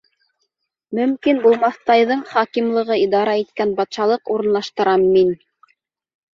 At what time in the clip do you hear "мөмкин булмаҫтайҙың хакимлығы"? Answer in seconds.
0.99-2.99